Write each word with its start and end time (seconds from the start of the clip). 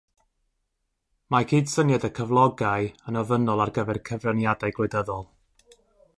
Mae 1.35 1.45
Cydsyniad 1.51 2.07
y 2.09 2.11
Cyflogai 2.21 2.89
yn 3.13 3.21
Ofynnol 3.23 3.63
ar 3.67 3.75
gyfer 3.77 4.01
Cyfraniadau 4.11 4.77
Gwleidyddol. 4.81 5.27